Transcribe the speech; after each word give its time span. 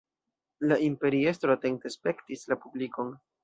La 0.69 0.77
imperiestro 0.85 1.53
atente 1.59 1.95
spektis 1.99 2.51
la 2.53 2.61
publikon. 2.67 3.17